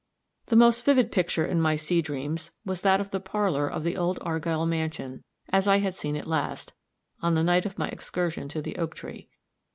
[0.47, 3.95] The most vivid picture in my sea dreams, was that of the parlor of the
[3.97, 6.73] old Argyll mansion, as I had seen it last,
[7.21, 9.29] on the night of my excursion to the oak tree.